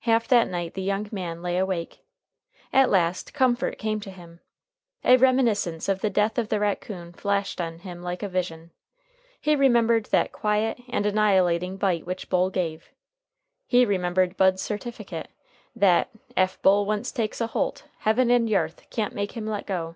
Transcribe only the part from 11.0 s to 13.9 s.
annihilating bite which Bull gave. He